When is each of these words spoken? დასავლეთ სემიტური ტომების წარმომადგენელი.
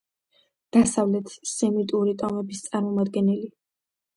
დასავლეთ 0.77 1.29
სემიტური 1.51 2.15
ტომების 2.23 2.65
წარმომადგენელი. 2.69 3.53